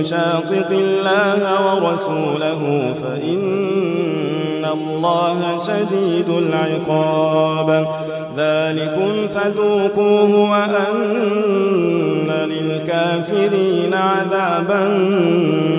يشاقق 0.00 0.70
الله 0.70 1.40
ورسوله 1.74 2.94
فإن 3.02 4.64
الله 4.72 5.58
شديد 5.58 6.28
العقاب. 6.28 7.88
ذلكم 8.36 9.28
فذوقوه 9.28 10.50
وأن 10.50 12.28
للكافرين 12.30 13.94
عذاب 13.94 14.70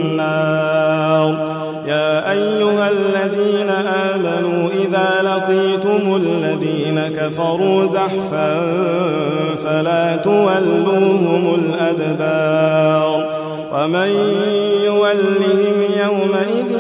النار. 0.01 0.41
يا 1.87 2.31
أيها 2.31 2.89
الذين 2.89 3.69
آمنوا 4.13 4.69
إذا 4.69 5.09
لقيتم 5.23 6.15
الذين 6.15 7.01
كفروا 7.17 7.85
زحفا 7.85 8.61
فلا 9.63 10.15
تولوهم 10.15 11.55
الأدبار. 11.55 13.30
ومن 13.73 14.09
يولهم 14.85 15.77
يومئذ 16.03 16.71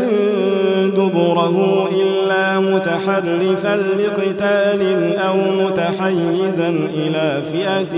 دبره 0.95 1.89
إلا 2.01 2.59
متحرفا 2.59 3.75
لقتال 3.75 4.81
أو 5.17 5.35
متحيزا 5.65 6.69
إلى 6.69 7.41
فئة 7.51 7.93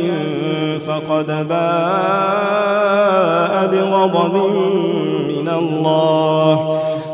فقد 0.88 1.48
باء 1.50 2.74
بغضب 3.72 4.36
من 5.28 5.48
الله 5.58 6.80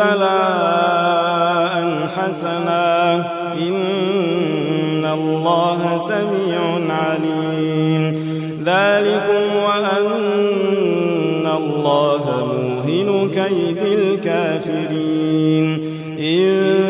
بلاء 0.00 1.74
حسنا. 2.16 3.14
إن 3.58 5.04
الله 5.12 5.98
سميع 5.98 6.60
عليم. 6.94 8.30
ذلكم 8.64 9.42
وأن 9.66 10.06
الله 11.56 12.24
موهن 12.46 13.28
كيد 13.28 13.82
الكافرين. 13.98 15.66
إن 16.18 16.89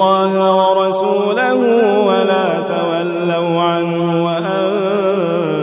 الله 0.00 0.56
ورسوله 0.56 1.54
ولا 2.06 2.46
تولوا 2.68 3.60
عنه 3.60 4.24
وأنتم 4.24 5.60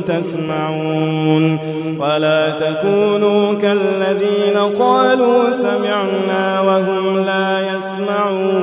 تسمعون 0.00 1.58
ولا 1.98 2.50
تكونوا 2.50 3.54
كالذين 3.54 4.58
قالوا 4.78 5.52
سمعنا 5.52 6.60
وهم 6.60 7.24
لا 7.26 7.76
يسمعون 7.76 8.62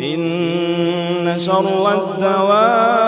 إن 0.00 1.38
شر 1.38 1.92
الدواب 1.92 3.07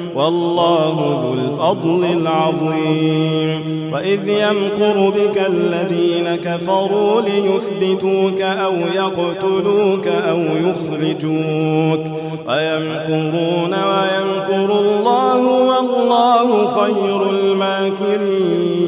والله 0.15 0.95
ذو 1.23 1.33
الفضل 1.33 2.05
العظيم. 2.21 3.91
وإذ 3.93 4.27
يمكر 4.27 5.09
بك 5.09 5.37
الذين 5.47 6.35
كفروا 6.35 7.21
ليثبتوك 7.21 8.41
أو 8.41 8.73
يقتلوك 8.95 10.07
أو 10.07 10.37
يخرجوك. 10.37 12.05
ويمكرون 12.47 13.73
ويمكر 13.73 14.69
الله 14.79 15.39
والله 15.45 16.47
خير 16.67 17.19
الماكرين. 17.29 18.81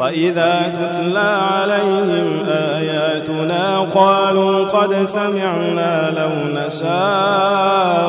وإذا 0.00 0.54
تتلى 0.78 1.30
عليهم 1.52 2.28
آياتنا 2.48 3.78
قالوا 3.94 4.64
قد 4.64 5.06
سمعنا 5.06 5.94
لو 6.16 6.32
نشاء. 6.60 8.08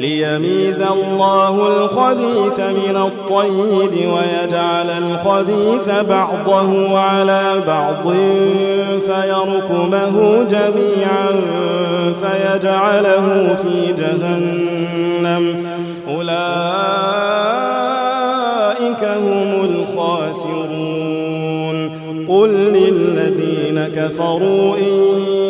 ليميز 0.00 0.80
الله 0.80 1.68
الخبيث 1.68 2.60
من 2.60 2.96
الطيب 2.96 3.92
ويجعل 3.92 4.90
الخبيث 4.90 5.88
بعضه 6.08 6.98
على 6.98 7.62
بعض 7.66 8.12
فيركمه 9.00 10.44
جميعا 10.50 11.28
فيجعله 12.22 13.54
في 13.62 13.92
جهنم. 13.98 15.44
أولئك 16.08 16.36
هم 19.04 19.50
الخاسرون. 19.64 21.06
قل 22.28 22.48
للذين 22.48 23.88
كفروا 23.96 24.76
إن 24.76 24.92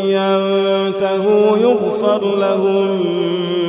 ينتهوا 0.06 1.56
يغفر 1.58 2.20
لهم 2.40 3.00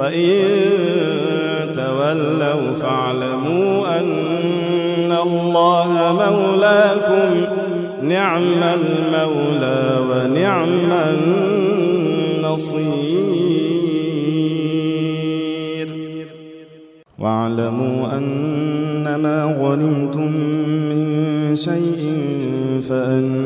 وإن 0.00 0.42
تولوا 1.74 2.74
فاعلموا 2.80 3.98
أن 3.98 5.12
الله 5.22 5.92
مولاكم 6.12 7.30
نعم 8.02 8.62
المولى 8.62 9.98
ونعم 10.10 10.92
النصير. 12.40 12.80
واعلموا 17.18 18.16
أنما 18.16 19.56
غنمتم 19.60 20.30
من 20.90 21.06
شيء 21.56 22.00
فأن 22.88 23.39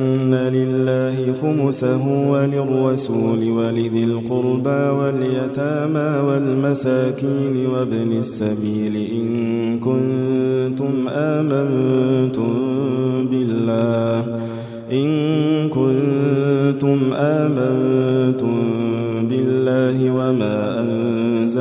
خمسه 1.43 2.31
وللرسول 2.31 3.51
ولذي 3.51 4.05
القربى 4.05 4.83
واليتامى 4.99 6.29
والمساكين 6.29 7.67
وابن 7.75 8.13
السبيل 8.19 8.97
إن 8.97 9.29
كنتم 9.81 11.09
آمنتم 11.09 12.55
بالله 13.31 14.41
إن 14.93 15.09
كنتم 15.69 16.99
آمنتم 17.15 18.57
بالله 19.29 20.11
وما 20.11 20.85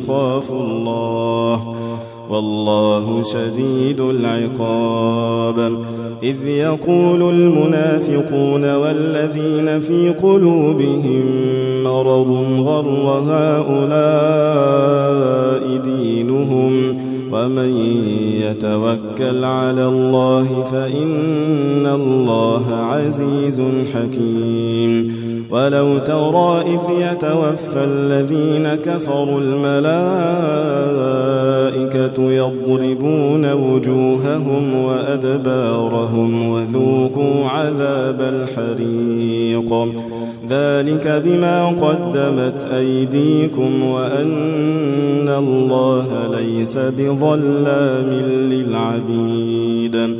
إني 0.00 0.08
أخاف 0.08 0.52
الله. 0.52 1.74
والله 2.30 3.22
شديد 3.22 4.00
العقاب. 4.00 5.72
إذ 6.22 6.48
يقول 6.48 7.22
المنافقون 7.22 8.74
والذين 8.74 9.80
في 9.80 10.10
قلوبهم 10.22 11.22
مرض 11.84 12.30
غر 12.60 13.22
هؤلاء 13.30 14.20
دينهم. 15.84 16.70
ومن 17.32 17.76
يتوكل 18.42 19.44
على 19.44 19.86
الله 19.86 20.62
فإن 20.72 21.86
الله 21.86 22.74
عزيز 22.74 23.62
حكيم. 23.94 25.20
ولو 25.50 25.98
ترى 25.98 26.60
إذ 26.60 26.80
يتوفى 26.98 27.84
الذين 27.84 28.74
كفروا 28.74 29.40
الملائكة 29.40 29.90
يضربون 32.32 33.52
وجوههم 33.52 34.84
وأدبارهم 34.84 36.48
وذوقوا 36.48 37.48
عذاب 37.48 38.20
الحريق. 38.20 39.70
ذلك 40.48 41.22
بما 41.24 41.66
قدمت 41.66 42.66
أيديكم 42.74 43.82
وأن 43.82 45.28
الله 45.28 46.30
ليس 46.38 46.78
بظلام 46.78 48.10
للعبيد. 48.52 50.19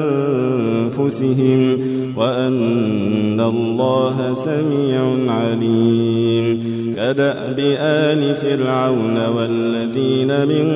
بأنفسهم 1.01 1.77
وأن 2.17 3.39
الله 3.39 4.33
سميع 4.33 5.01
عليم. 5.27 6.71
كدأب 6.95 7.59
آل 7.79 8.35
فرعون 8.35 9.27
والذين 9.37 10.27
من 10.27 10.71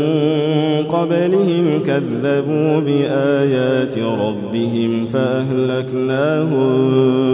قبلهم 0.92 1.80
كذبوا 1.88 2.80
بآيات 2.80 3.98
ربهم 3.98 5.06
فأهلكناهم 5.06 6.68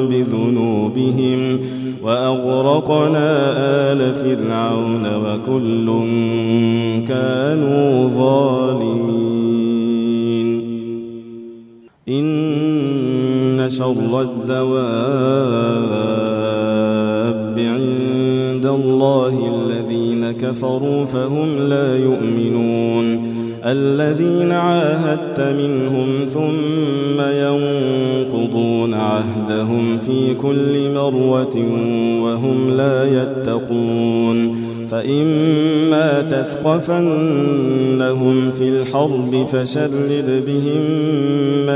بذنوبهم 0.09 1.59
وأغرقنا 2.03 3.53
آل 3.91 4.13
فرعون 4.13 5.05
وكل 5.25 5.87
كانوا 7.07 8.09
ظالمين. 8.09 9.21
شر 13.71 14.21
الدواب 14.21 14.71
عند 17.59 18.65
الله 18.65 19.33
الذين 19.55 20.31
كفروا 20.31 21.05
فهم 21.05 21.57
لا 21.59 21.95
يؤمنون. 21.95 23.31
الذين 23.65 24.51
عاهدت 24.51 25.39
منهم 25.39 26.25
ثم 26.25 27.21
ينقضون 27.21 28.93
عهدهم 28.93 29.97
في 29.97 30.33
كل 30.33 30.89
مروة 30.93 31.55
وهم 32.23 32.69
لا 32.77 33.05
يتقون. 33.21 34.71
فإما 34.91 36.21
تثقفنهم 36.21 36.91
في 38.51 38.69
الحرب 38.69 39.45
فشرد 39.51 40.43
بهم 40.47 40.81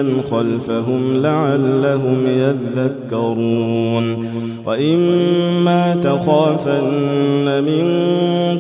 من 0.02 0.22
خلفهم 0.32 1.14
لعلهم 1.14 2.18
يذكرون 2.28 4.26
وإما 4.66 5.96
تخافن 6.04 7.64
من 7.64 7.86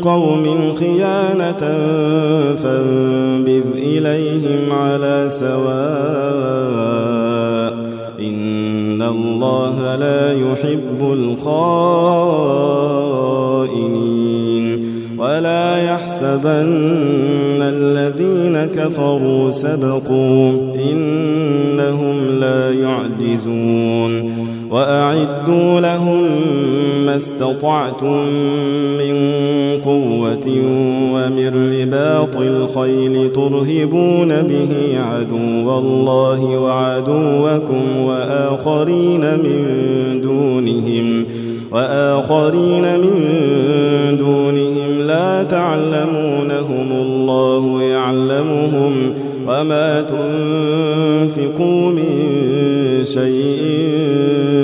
قوم 0.04 0.74
خيانة 0.80 1.60
فانبذ 2.56 3.64
إليهم 3.76 4.72
على 4.72 5.28
سواء 5.30 5.56
إن 8.20 9.02
الله 9.02 9.96
لا 9.96 10.34
يحب 10.34 11.02
الخائنين 11.02 12.56
ولا 15.36 15.84
يحسبن 15.84 17.62
الذين 17.62 18.66
كفروا 18.76 19.52
سبقوا 19.52 20.52
إنهم 20.92 22.40
لا 22.40 22.72
يعجزون 22.72 24.36
وأعدوا 24.72 25.80
لهم 25.82 26.22
ما 27.06 27.18
استطعتم 27.18 28.24
من 28.98 29.16
قوة 29.86 30.48
ومن 31.14 31.80
رباط 31.82 32.38
الخيل 32.38 33.32
ترهبون 33.34 34.30
به 34.42 35.00
عدو 35.00 35.80
الله 35.80 36.60
وعدوكم 36.60 37.82
وآخرين 38.06 39.22
من 39.22 39.66
دونهم 40.22 41.26
وآخرين 41.72 43.00
من 43.00 43.16
دونهم 44.18 44.55
لا 45.08 45.44
تعلمونهم 45.44 46.92
الله 46.92 47.82
يعلمهم 47.84 48.94
وما 49.48 50.02
تنفقوا 50.02 51.92
من 51.92 52.14
شيء 53.04 53.64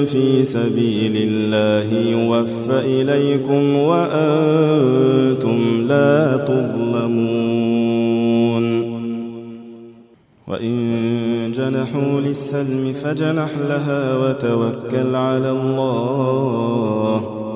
في 0.06 0.46
سبيل 0.46 1.14
الله 1.16 1.94
يوفى 2.10 2.80
إليكم 2.86 3.76
وأنتم 3.76 5.58
لا 5.88 6.38
تظلمون. 6.38 7.62
وإن 10.48 11.52
جنحوا 11.56 12.22
للسلم 12.26 12.94
فجنح 12.94 13.50
لها 13.70 14.18
وتوكل 14.18 15.16
على 15.16 15.52
الله. 15.52 17.41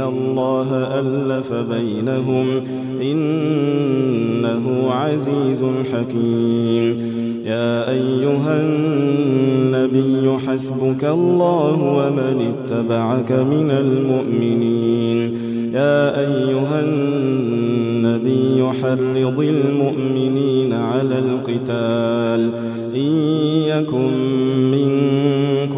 الله 0.00 0.68
ألف 1.00 1.52
بينهم 1.52 2.46
إنه 3.02 4.90
عزيز 4.90 5.64
حكيم 5.92 7.20
يا 7.44 7.90
أيها 7.90 8.60
النبي 8.62 10.38
حسبك 10.46 11.04
الله 11.04 11.82
ومن 11.82 12.52
اتبعك 12.52 13.32
من 13.32 13.70
المؤمنين 13.70 15.50
يا 15.74 16.20
أيها 16.20 16.80
النبي 16.80 18.64
حرض 18.82 19.40
المؤمنين 19.40 20.72
على 20.72 21.18
القتال 21.18 22.50
إن 22.94 23.12
يكن 23.66 24.29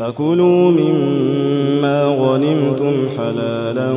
فكلوا 0.00 0.70
مما 0.70 2.04
غنمتم 2.04 2.92
حلالا 3.18 3.92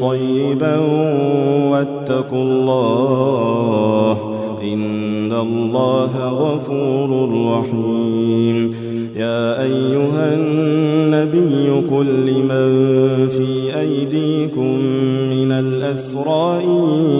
طيبا 0.00 0.76
واتقوا 1.70 2.42
الله 2.42 4.18
إن 4.62 5.32
الله 5.32 6.28
غفور 6.28 7.30
رحيم. 7.46 8.74
يا 9.16 9.62
أيها 9.62 10.34
النبي 10.34 11.70
قل 11.90 12.06
لمن 12.06 13.28
في 13.28 13.80
أيديكم 13.80 14.78
من 15.30 15.52
الأسرى 15.52 16.62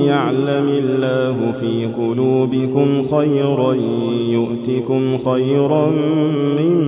يعلم 0.07 0.68
الله 0.68 1.53
في 1.53 1.87
قلوبكم 1.87 3.03
خيرا 3.03 3.75
يؤتكم 4.31 5.18
خيرا 5.18 5.90
مما 6.61 6.88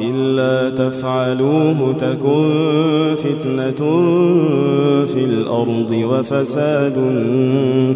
إلا 0.00 0.70
تفعلوه 0.70 1.94
تكن 2.00 2.50
فتنة 3.16 3.86
في 5.06 5.24
الأرض 5.24 5.90
وفساد 5.90 6.94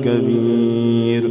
كبير. 0.05 1.31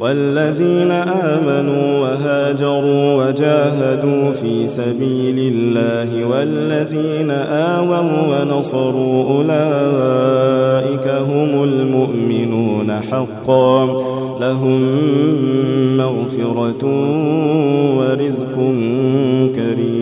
والذين 0.00 0.90
آمنوا 0.90 1.98
وهاجروا 1.98 3.14
وجاهدوا 3.14 4.32
في 4.32 4.68
سبيل 4.68 5.52
الله 5.54 6.24
والذين 6.24 7.30
آووا 7.30 8.42
ونصروا 8.42 9.24
أولئك 9.24 11.08
هم 11.08 11.64
المؤمنون 11.64 13.00
حقا. 13.10 13.84
لهم 14.40 14.80
مغفرة 15.96 16.86
ورزق 17.98 18.54
كريم. 19.54 20.01